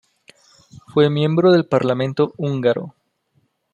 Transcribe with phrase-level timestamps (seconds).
[0.91, 2.95] Fue miembro del Parlamento húngaro.